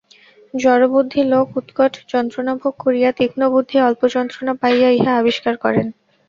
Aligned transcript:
জড়বুদ্ধি 0.53 1.21
লোক 1.31 1.47
উৎকট 1.59 1.93
যন্ত্রণাভোগ 2.09 2.73
করিয়া, 2.79 3.09
তীক্ষ্ণবুদ্ধি 3.17 3.77
অল্প 3.87 4.01
যন্ত্রণা 4.15 4.53
পাইয়া 4.61 4.89
ইহা 4.91 5.11
আবিষ্কার 5.21 5.55
করেন। 5.63 5.87